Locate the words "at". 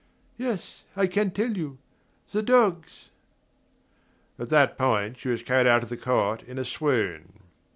4.39-4.49